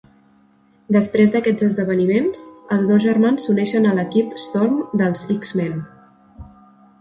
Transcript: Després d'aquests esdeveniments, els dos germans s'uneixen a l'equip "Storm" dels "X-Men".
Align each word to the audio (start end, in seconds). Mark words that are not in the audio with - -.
Després 0.95 1.33
d'aquests 1.33 1.65
esdeveniments, 1.67 2.41
els 2.77 2.87
dos 2.93 3.03
germans 3.03 3.45
s'uneixen 3.47 3.85
a 3.91 3.93
l'equip 3.99 4.33
"Storm" 4.45 4.81
dels 5.03 5.23
"X-Men". 5.37 5.79